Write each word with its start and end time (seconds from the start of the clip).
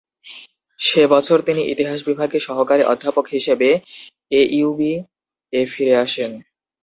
সে 0.79 1.03
বছর 1.07 1.37
তিনি 1.47 1.61
ইতিহাস 1.73 1.99
বিভাগে 2.09 2.37
সহকারী 2.39 2.83
অধ্যাপক 2.83 3.25
হিসেবে 3.35 3.69
এইউবি-এ 4.31 5.61
ফিরে 5.71 5.95
আসেন। 6.05 6.31